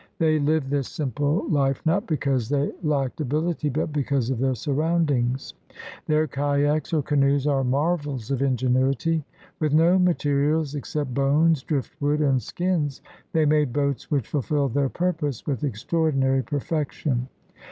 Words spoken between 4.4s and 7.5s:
surroundings. Their kayaks or canoes